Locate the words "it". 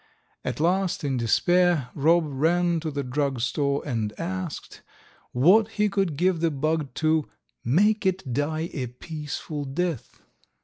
8.07-8.33